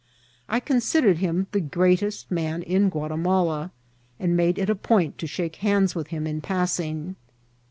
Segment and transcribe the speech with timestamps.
[0.49, 3.69] I con« sidered him the greatest man in Ouatimala,
[4.19, 7.17] and made it a point to shake hands with him in passing.